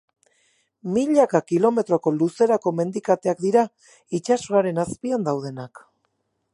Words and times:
Milaka 0.93 1.41
kilometroko 1.51 2.13
luzerako 2.21 2.73
mendikateak 2.79 3.45
dira, 3.47 3.67
itsasoaren 4.21 4.85
azpian 4.87 5.29
daudenak 5.31 5.89